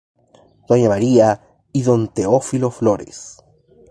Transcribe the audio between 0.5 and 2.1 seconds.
Doña María y Don